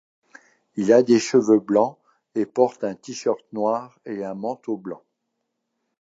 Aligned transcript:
Il 0.77 0.91
a 0.93 1.03
des 1.03 1.19
cheveux 1.19 1.59
blancs, 1.59 1.95
et 2.33 2.47
porte 2.47 2.83
un 2.83 2.95
t-shirt 2.95 3.37
noir 3.53 3.99
et 4.07 4.23
un 4.25 4.33
manteau 4.33 4.75
blanc. 4.75 5.03